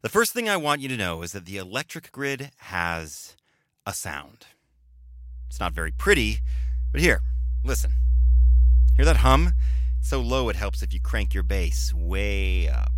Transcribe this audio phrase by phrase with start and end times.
[0.00, 3.34] The first thing I want you to know is that the electric grid has
[3.84, 4.46] a sound.
[5.48, 6.38] It's not very pretty,
[6.92, 7.22] but here,
[7.64, 7.90] listen.
[8.94, 9.54] Hear that hum?
[9.98, 12.92] It's so low it helps if you crank your bass way up.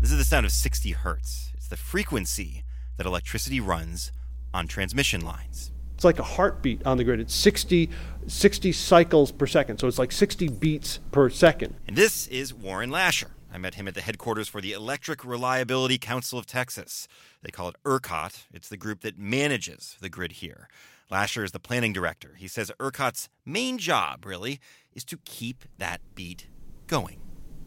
[0.00, 1.50] This is the sound of 60 hertz.
[1.54, 2.62] It's the frequency
[2.96, 4.12] that electricity runs
[4.54, 5.72] on transmission lines.
[5.98, 7.18] It's like a heartbeat on the grid.
[7.18, 7.90] It's 60,
[8.28, 9.78] 60 cycles per second.
[9.78, 11.74] So it's like 60 beats per second.
[11.88, 13.32] And this is Warren Lasher.
[13.52, 17.08] I met him at the headquarters for the Electric Reliability Council of Texas.
[17.42, 18.44] They call it ERCOT.
[18.54, 20.68] It's the group that manages the grid here.
[21.10, 22.36] Lasher is the planning director.
[22.38, 24.60] He says ERCOT's main job, really,
[24.94, 26.46] is to keep that beat
[26.86, 27.18] going,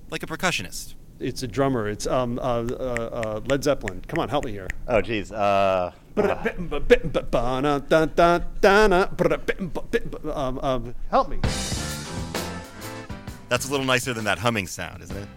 [0.10, 0.96] like a percussionist.
[1.22, 1.88] It's a drummer.
[1.88, 4.02] It's um, uh, uh, uh, Led Zeppelin.
[4.08, 4.68] Come on, help me here.
[4.88, 5.32] Oh, geez.
[5.32, 6.28] Uh, Um,
[10.60, 11.40] um, help me.
[13.50, 15.28] That's a little nicer than that humming sound, isn't it?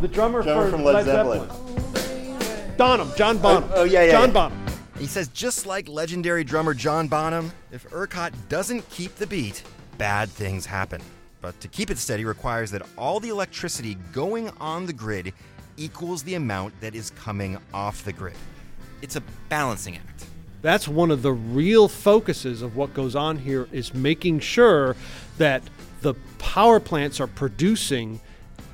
[0.00, 1.48] The drummer, Drummer for from Led Led Zeppelin.
[1.48, 2.76] Zeppelin.
[2.76, 3.70] Bonham, John Bonham.
[3.74, 4.34] oh, yeah, yeah, John yeah.
[4.34, 4.66] Bonham.
[4.98, 9.62] He says just like legendary drummer John Bonham, if ERCOT doesn't keep the beat,
[9.98, 11.00] bad things happen.
[11.44, 15.34] But to keep it steady requires that all the electricity going on the grid
[15.76, 18.34] equals the amount that is coming off the grid.
[19.02, 20.24] It's a balancing act.
[20.62, 24.96] That's one of the real focuses of what goes on here is making sure
[25.36, 25.62] that
[26.00, 28.20] the power plants are producing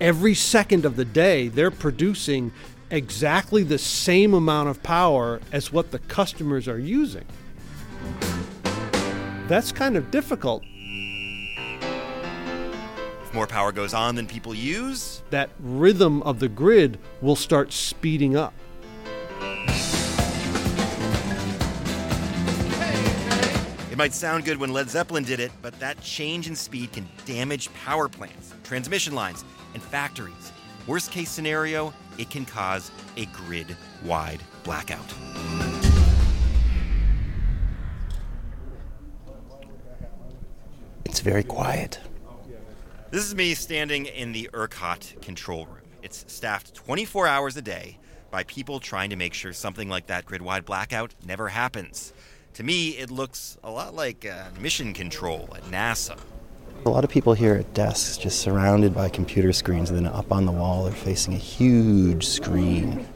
[0.00, 1.48] every second of the day.
[1.48, 2.52] They're producing
[2.88, 7.24] exactly the same amount of power as what the customers are using.
[9.48, 10.62] That's kind of difficult.
[13.30, 17.72] If more power goes on than people use, That rhythm of the grid will start
[17.72, 18.52] speeding up.
[23.88, 27.08] It might sound good when Led Zeppelin did it, but that change in speed can
[27.24, 30.50] damage power plants, transmission lines, and factories.
[30.88, 35.14] Worst case scenario, it can cause a grid wide blackout.
[41.04, 42.00] it's very quiet.
[43.10, 45.82] This is me standing in the ERCOT control room.
[46.00, 47.98] It's staffed 24 hours a day
[48.30, 52.12] by people trying to make sure something like that grid wide blackout never happens.
[52.54, 56.20] To me, it looks a lot like uh, mission control at NASA.
[56.86, 60.30] A lot of people here at desks just surrounded by computer screens, and then up
[60.30, 63.08] on the wall, they're facing a huge screen.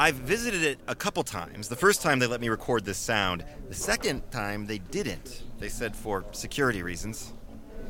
[0.00, 1.68] I've visited it a couple times.
[1.68, 5.44] The first time they let me record this sound, the second time they didn't.
[5.60, 7.34] They said for security reasons.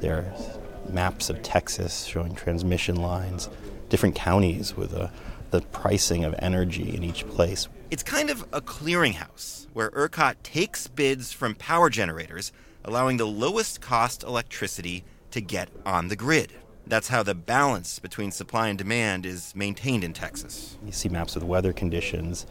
[0.00, 3.48] There are maps of Texas showing transmission lines,
[3.88, 5.08] different counties with uh
[5.50, 7.68] the pricing of energy in each place.
[7.90, 12.52] It's kind of a clearinghouse where ERCOT takes bids from power generators,
[12.84, 16.52] allowing the lowest cost electricity to get on the grid.
[16.86, 20.76] That's how the balance between supply and demand is maintained in Texas.
[20.84, 22.46] You see maps with weather conditions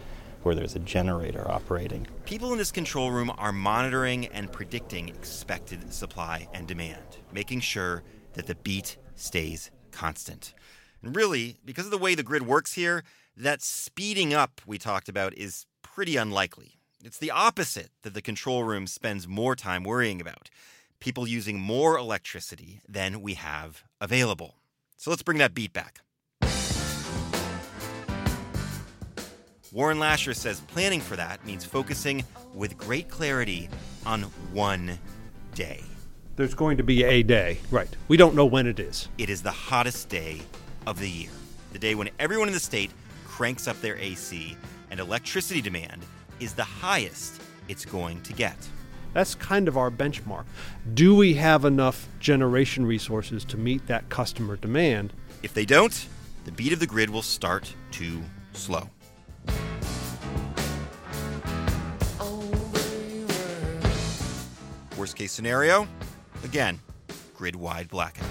[0.48, 2.08] where there's a generator operating.
[2.24, 8.02] People in this control room are monitoring and predicting expected supply and demand, making sure
[8.32, 10.54] that the beat stays constant.
[11.04, 13.04] And really, because of the way the grid works here,
[13.36, 16.80] that speeding up we talked about is pretty unlikely.
[17.04, 20.50] It's the opposite that the control room spends more time worrying about
[21.02, 24.56] people using more electricity than we have available.
[24.96, 26.00] So let's bring that beat back.
[29.74, 32.24] Warren Lasher says planning for that means focusing
[32.54, 33.70] with great clarity
[34.06, 34.24] on
[34.54, 34.98] one
[35.56, 35.84] day.
[36.38, 37.58] There's going to be a day.
[37.70, 37.94] Right.
[38.08, 39.10] We don't know when it is.
[39.18, 40.40] It is the hottest day
[40.86, 41.32] of the year,
[41.74, 42.92] the day when everyone in the state
[43.26, 44.56] cranks up their AC
[44.90, 46.02] and electricity demand
[46.40, 48.56] is the highest it's going to get.
[49.14, 50.46] That's kind of our benchmark.
[50.94, 55.12] Do we have enough generation resources to meet that customer demand?
[55.44, 56.08] If they don't,
[56.46, 58.22] the beat of the grid will start to
[58.54, 58.90] slow.
[64.98, 65.88] Worst case scenario,
[66.44, 66.80] again,
[67.36, 68.26] grid wide blackout.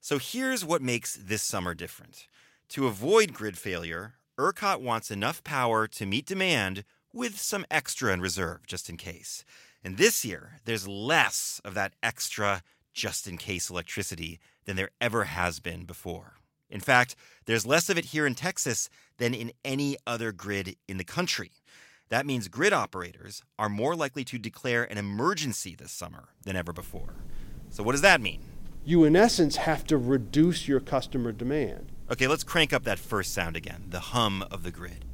[0.00, 2.26] So here's what makes this summer different.
[2.70, 8.20] To avoid grid failure, ERCOT wants enough power to meet demand with some extra in
[8.20, 9.44] reserve, just in case.
[9.84, 12.62] And this year, there's less of that extra
[12.92, 16.34] just in case electricity than there ever has been before.
[16.70, 17.16] In fact,
[17.46, 18.88] there's less of it here in Texas
[19.18, 21.52] than in any other grid in the country.
[22.08, 26.72] That means grid operators are more likely to declare an emergency this summer than ever
[26.72, 27.14] before.
[27.70, 28.42] So, what does that mean?
[28.84, 31.90] You, in essence, have to reduce your customer demand.
[32.10, 35.06] Okay, let's crank up that first sound again the hum of the grid.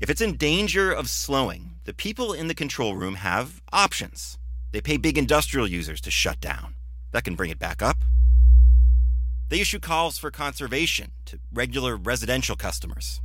[0.00, 4.36] If it's in danger of slowing, the people in the control room have options.
[4.72, 6.74] They pay big industrial users to shut down.
[7.12, 8.03] That can bring it back up.
[9.54, 13.20] They issue calls for conservation to regular residential customers.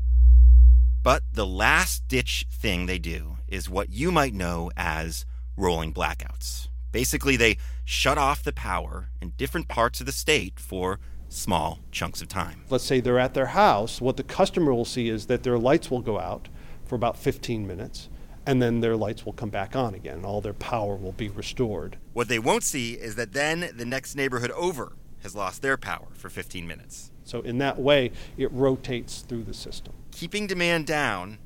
[1.01, 5.25] But the last ditch thing they do is what you might know as
[5.57, 6.67] rolling blackouts.
[6.91, 10.99] Basically, they shut off the power in different parts of the state for
[11.29, 12.61] small chunks of time.
[12.69, 13.99] Let's say they're at their house.
[13.99, 16.47] What the customer will see is that their lights will go out
[16.85, 18.07] for about 15 minutes,
[18.45, 20.23] and then their lights will come back on again.
[20.23, 21.97] All their power will be restored.
[22.13, 26.07] What they won't see is that then the next neighborhood over has lost their power
[26.13, 27.11] for 15 minutes.
[27.23, 29.93] So, in that way, it rotates through the system.
[30.11, 31.37] Keeping demand down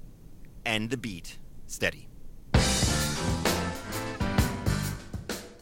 [0.66, 1.38] and the beat
[1.68, 2.08] steady.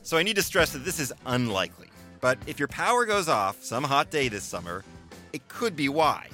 [0.04, 1.88] So, I need to stress that this is unlikely.
[2.20, 4.84] But if your power goes off some hot day this summer,
[5.34, 6.28] it could be why.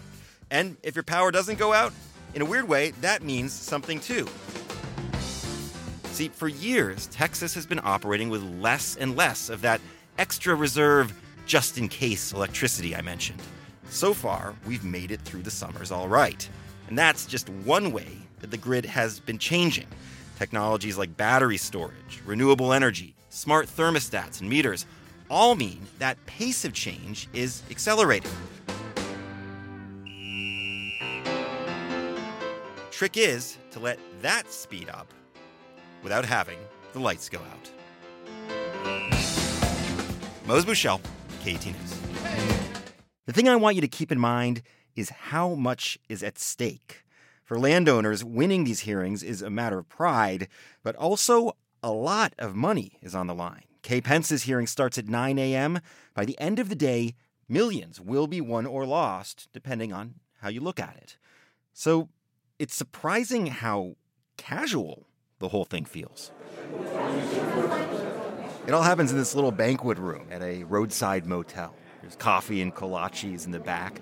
[0.51, 1.93] And if your power doesn't go out,
[2.33, 4.27] in a weird way, that means something too.
[6.05, 9.79] See, for years, Texas has been operating with less and less of that
[10.17, 11.13] extra reserve,
[11.47, 13.41] just in case electricity I mentioned.
[13.89, 16.47] So far, we've made it through the summers all right.
[16.89, 18.09] And that's just one way
[18.41, 19.87] that the grid has been changing.
[20.37, 24.85] Technologies like battery storage, renewable energy, smart thermostats, and meters
[25.29, 28.31] all mean that pace of change is accelerating.
[32.91, 35.13] Trick is to let that speed up
[36.03, 36.57] without having
[36.93, 37.71] the lights go out.
[40.45, 41.01] Mose Buchele,
[43.25, 44.61] The thing I want you to keep in mind
[44.97, 47.05] is how much is at stake.
[47.45, 50.49] For landowners, winning these hearings is a matter of pride,
[50.83, 53.63] but also a lot of money is on the line.
[53.81, 55.79] Kay Pence's hearing starts at 9 a.m.
[56.13, 57.15] By the end of the day,
[57.47, 61.15] millions will be won or lost, depending on how you look at it.
[61.71, 62.09] So
[62.59, 63.95] it's surprising how
[64.35, 65.07] casual
[65.39, 66.31] the whole thing feels.
[68.67, 71.73] It all happens in this little banquet room at a roadside motel.
[72.01, 74.01] There's coffee and kolaches in the back.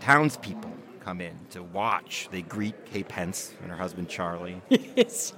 [0.00, 0.70] Townspeople
[1.00, 2.28] come in to watch.
[2.30, 4.60] They greet Kay Pence and her husband Charlie.
[4.94, 5.32] Yes.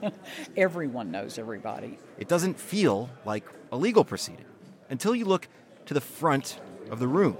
[0.57, 1.99] Everyone knows everybody.
[2.19, 4.47] It doesn't feel like a legal proceeding
[4.89, 5.47] until you look
[5.87, 6.59] to the front
[6.91, 7.37] of the room.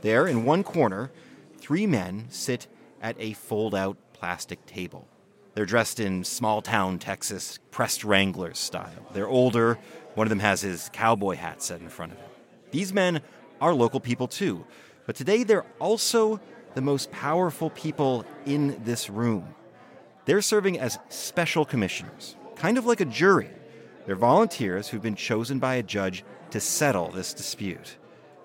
[0.00, 1.12] There, in one corner,
[1.58, 2.66] three men sit
[3.00, 5.06] at a fold out plastic table.
[5.54, 9.06] They're dressed in small town Texas pressed Wranglers style.
[9.12, 9.78] They're older.
[10.14, 12.28] One of them has his cowboy hat set in front of him.
[12.70, 13.22] These men
[13.60, 14.64] are local people too,
[15.06, 16.40] but today they're also
[16.74, 19.54] the most powerful people in this room.
[20.24, 23.50] They're serving as special commissioners, kind of like a jury.
[24.06, 27.96] They're volunteers who've been chosen by a judge to settle this dispute.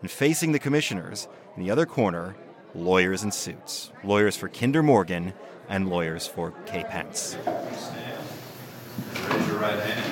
[0.02, 2.36] And facing the commissioners, in the other corner,
[2.76, 3.92] lawyers in suits.
[4.04, 5.34] Lawyers for Kinder Morgan
[5.68, 7.36] and lawyers for Kay Pence.
[9.30, 10.07] Raise your right hand.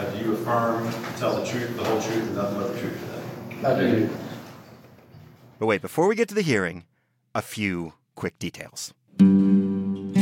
[0.00, 2.80] Uh, Do you affirm to tell the truth, the whole truth, and nothing but the
[2.80, 2.98] truth
[3.52, 3.68] today?
[3.68, 4.08] I do.
[5.58, 6.84] But wait, before we get to the hearing,
[7.34, 8.94] a few quick details.
[9.18, 10.16] When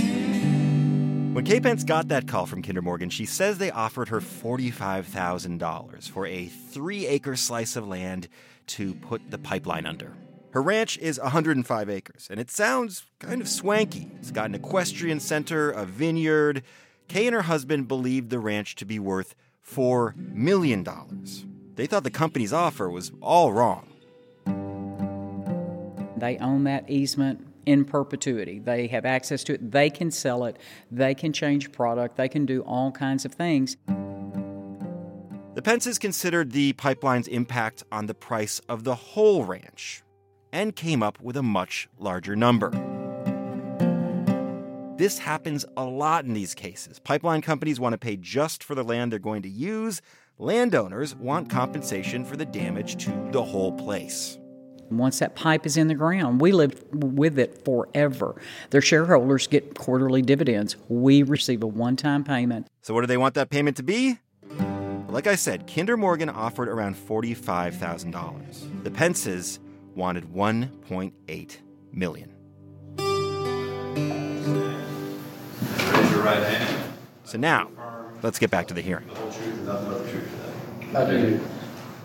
[1.44, 6.26] Kay Pence got that call from Kinder Morgan, she says they offered her $45,000 for
[6.26, 8.26] a three acre slice of land
[8.66, 10.14] to put the pipeline under.
[10.50, 14.10] Her ranch is 105 acres, and it sounds kind of swanky.
[14.18, 16.64] It's got an equestrian center, a vineyard.
[17.06, 19.36] Kay and her husband believed the ranch to be worth
[19.68, 20.86] $4 million.
[21.74, 23.86] They thought the company's offer was all wrong.
[26.16, 28.58] They own that easement in perpetuity.
[28.58, 29.70] They have access to it.
[29.70, 30.56] They can sell it.
[30.90, 32.16] They can change product.
[32.16, 33.76] They can do all kinds of things.
[35.54, 40.02] The Pences considered the pipeline's impact on the price of the whole ranch
[40.52, 42.97] and came up with a much larger number.
[44.98, 46.98] This happens a lot in these cases.
[46.98, 50.02] Pipeline companies want to pay just for the land they're going to use.
[50.38, 54.40] Landowners want compensation for the damage to the whole place.
[54.90, 58.42] Once that pipe is in the ground, we live with it forever.
[58.70, 60.74] Their shareholders get quarterly dividends.
[60.88, 62.66] We receive a one time payment.
[62.82, 64.18] So, what do they want that payment to be?
[65.08, 68.82] Like I said, Kinder Morgan offered around $45,000.
[68.82, 69.60] The Pences
[69.94, 71.56] wanted 1.8
[71.92, 72.37] million.
[76.36, 76.92] Right hand.
[77.24, 77.70] So now,
[78.22, 79.06] let's get back to the hearing.
[79.08, 80.30] The whole truth, and nothing but the truth
[80.82, 80.98] today.
[80.98, 81.40] I do.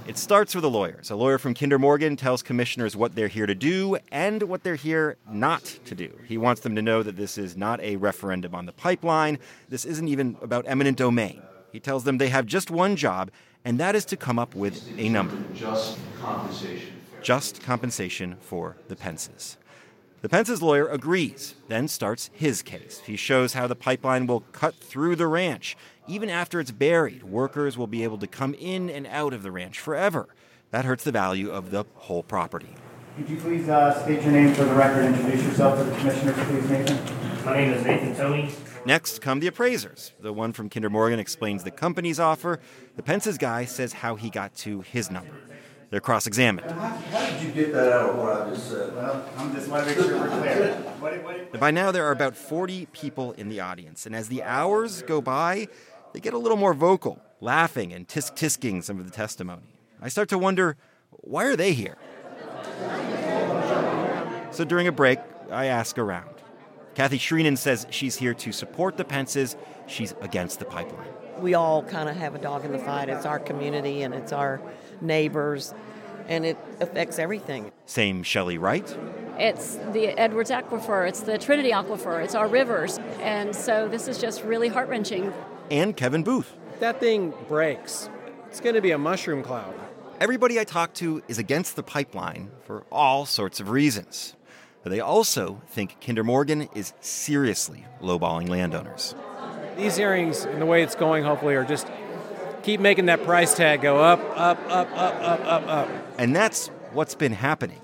[0.05, 1.09] It starts with the lawyers.
[1.11, 4.75] A lawyer from Kinder Morgan tells commissioners what they're here to do and what they're
[4.75, 6.11] here not to do.
[6.27, 9.39] He wants them to know that this is not a referendum on the pipeline.
[9.69, 11.41] This isn't even about eminent domain.
[11.71, 13.31] He tells them they have just one job,
[13.63, 16.91] and that is to come up with a number Just compensation.
[17.21, 19.55] just compensation for the Pences.
[20.23, 23.01] The Pence's lawyer agrees, then starts his case.
[23.05, 25.75] He shows how the pipeline will cut through the ranch.
[26.07, 29.51] Even after it's buried, workers will be able to come in and out of the
[29.51, 30.29] ranch forever.
[30.71, 32.73] that hurts the value of the whole property.
[33.17, 35.95] Could you please uh, state your name for the record, and introduce yourself to the
[35.97, 37.45] commissioners, please, Nathan?
[37.45, 38.49] My name is Nathan Tony.
[38.85, 40.13] Next come the appraisers.
[40.21, 42.61] The one from Kinder Morgan explains the company's offer.
[42.95, 45.35] The Pence's guy says how he got to his number.
[45.93, 46.71] They're cross examined.
[46.71, 48.95] How did you get that out of what I just said?
[48.95, 50.73] Well, I'm just want to make sure we're clear.
[50.99, 54.41] What, what, By now, there are about 40 people in the audience, and as the
[54.41, 55.67] hours go by,
[56.11, 59.67] they get a little more vocal, laughing and tisk tisking some of the testimony.
[60.01, 60.77] I start to wonder
[61.11, 61.99] why are they here?
[64.49, 65.19] So during a break,
[65.51, 66.33] I ask around.
[66.95, 69.55] Kathy Shreenan says she's here to support the Pences.
[69.85, 71.05] She's against the pipeline.
[71.37, 73.09] We all kind of have a dog in the fight.
[73.09, 74.59] It's our community and it's our
[75.01, 75.73] neighbors,
[76.27, 77.71] and it affects everything.
[77.85, 78.97] Same Shelley Wright.
[79.37, 82.99] It's the Edwards Aquifer, it's the Trinity Aquifer, it's our rivers.
[83.19, 85.33] And so this is just really heart wrenching.
[85.71, 86.55] And Kevin Booth.
[86.79, 88.09] That thing breaks.
[88.47, 89.73] It's going to be a mushroom cloud.
[90.19, 94.35] Everybody I talk to is against the pipeline for all sorts of reasons.
[94.83, 99.15] But they also think Kinder Morgan is seriously lowballing landowners.
[99.77, 101.87] These hearings and the way it's going, hopefully, are just
[102.63, 105.89] keep making that price tag go up, up, up, up, up, up, up.
[106.17, 107.81] And that's what's been happening.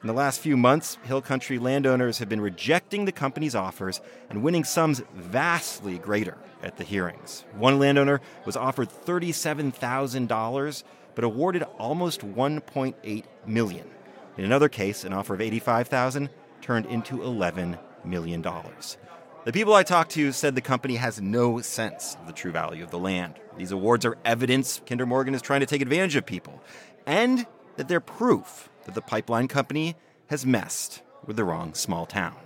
[0.00, 4.42] In the last few months, Hill Country landowners have been rejecting the company's offers and
[4.42, 7.44] winning sums vastly greater at the hearings.
[7.54, 10.84] One landowner was offered $37,000
[11.14, 13.90] but awarded almost 1.8 million.
[14.38, 16.30] In another case, an offer of 85,000
[16.62, 18.96] turned into 11 million dollars.
[19.50, 22.84] The people I talked to said the company has no sense of the true value
[22.84, 23.34] of the land.
[23.56, 26.62] These awards are evidence Kinder Morgan is trying to take advantage of people,
[27.04, 29.96] and that they're proof that the pipeline company
[30.28, 32.36] has messed with the wrong small town.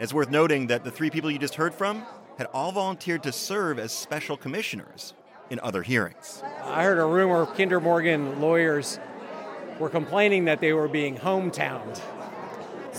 [0.00, 2.06] It's worth noting that the three people you just heard from
[2.38, 5.12] had all volunteered to serve as special commissioners
[5.50, 6.42] in other hearings.
[6.64, 8.98] I heard a rumor Kinder Morgan lawyers
[9.78, 12.00] were complaining that they were being hometowned.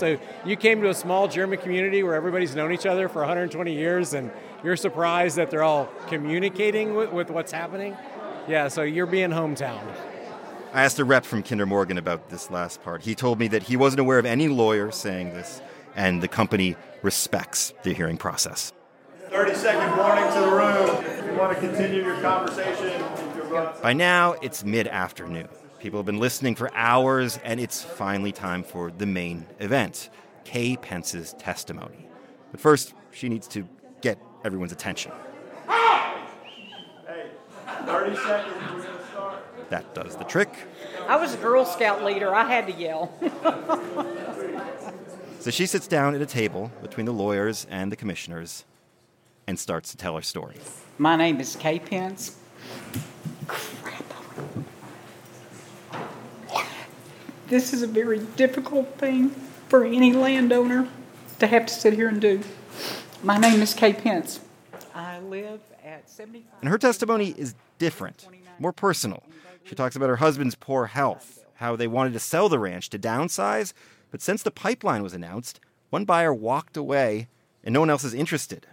[0.00, 3.74] So you came to a small German community where everybody's known each other for 120
[3.74, 4.30] years, and
[4.64, 7.94] you're surprised that they're all communicating with, with what's happening.
[8.48, 9.78] Yeah, so you're being hometown.
[10.72, 13.02] I asked a rep from Kinder Morgan about this last part.
[13.02, 15.60] He told me that he wasn't aware of any lawyer saying this,
[15.94, 18.72] and the company respects the hearing process.
[19.28, 21.04] 30 second warning to the room.
[21.04, 23.04] If you want to continue your conversation,
[23.82, 25.48] By now, it's mid afternoon.
[25.80, 30.10] People have been listening for hours, and it's finally time for the main event
[30.44, 32.06] Kay Pence's testimony.
[32.50, 33.66] But first, she needs to
[34.02, 35.10] get everyone's attention.
[35.66, 37.30] hey,
[37.86, 39.70] 30 seconds, we're going to start.
[39.70, 40.50] That does the trick.
[41.08, 42.34] I was a Girl Scout leader.
[42.34, 43.12] I had to yell.
[45.40, 48.66] So she sits down at a table between the lawyers and the commissioners
[49.46, 50.56] and starts to tell her story.
[50.98, 52.36] My name is Kay Pence.
[57.50, 59.30] This is a very difficult thing
[59.66, 60.88] for any landowner
[61.40, 62.44] to have to sit here and do.
[63.24, 64.38] My name is Kay Pence.
[64.94, 66.60] I live at 75.
[66.60, 68.24] And her testimony is different,
[68.60, 69.24] more personal.
[69.64, 73.00] She talks about her husband's poor health, how they wanted to sell the ranch to
[73.00, 73.72] downsize,
[74.12, 75.58] but since the pipeline was announced,
[75.90, 77.26] one buyer walked away
[77.64, 78.68] and no one else is interested.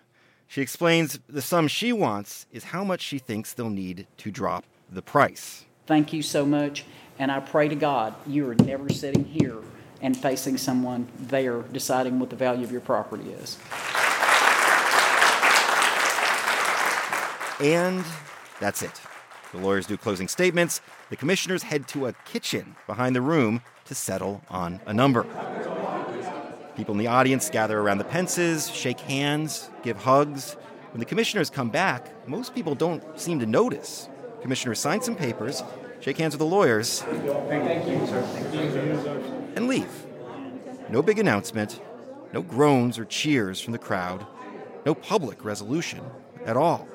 [0.47, 4.65] She explains the sum she wants is how much she thinks they'll need to drop
[4.87, 5.65] the price.
[5.87, 6.85] Thank you so much,
[7.19, 9.57] and I pray to God you are never sitting here
[10.01, 13.57] and facing someone there deciding what the value of your property is.
[17.59, 18.05] And
[18.59, 19.01] that's it.
[19.51, 20.81] The lawyers do closing statements.
[21.09, 25.25] The commissioners head to a kitchen behind the room to settle on a number.
[26.75, 30.55] People in the audience gather around the Pences, shake hands, give hugs.
[30.91, 34.09] When the commissioners come back, most people don't seem to notice.
[34.41, 35.63] Commissioners sign some papers,
[35.99, 37.03] shake hands with the lawyers,
[39.55, 40.05] and leave.
[40.89, 41.81] No big announcement,
[42.33, 44.25] no groans or cheers from the crowd,
[44.85, 46.01] no public resolution
[46.45, 46.87] at all.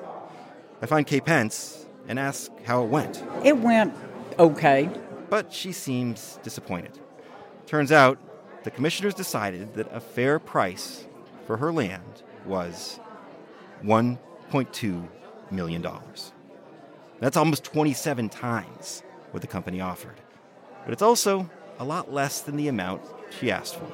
[0.81, 3.23] I find Kay Pence and ask how it went.
[3.43, 3.93] It went
[4.37, 4.89] okay.
[5.29, 6.99] But she seems disappointed.
[7.65, 8.17] Turns out
[8.63, 11.05] the commissioners decided that a fair price
[11.45, 12.99] for her land was
[13.83, 15.07] $1.2
[15.51, 15.87] million.
[17.23, 19.01] That's almost 27 times
[19.31, 20.19] what the company offered.
[20.83, 21.49] But it's also
[21.79, 23.01] a lot less than the amount
[23.39, 23.87] she asked for.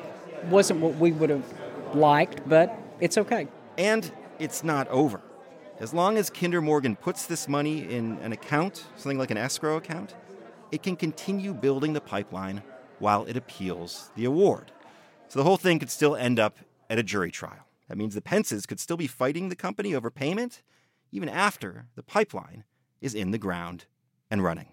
[0.46, 1.46] Wasn't what we would have
[1.94, 3.48] liked, but it's okay.
[3.78, 5.22] And it's not over.
[5.80, 9.78] As long as Kinder Morgan puts this money in an account, something like an escrow
[9.78, 10.16] account,
[10.72, 12.64] it can continue building the pipeline
[12.98, 14.72] while it appeals the award.
[15.28, 16.58] So the whole thing could still end up
[16.90, 17.68] at a jury trial.
[17.90, 20.64] That means the Pences could still be fighting the company over payment
[21.12, 22.64] even after the pipeline
[23.02, 23.86] is in the ground
[24.30, 24.68] and running.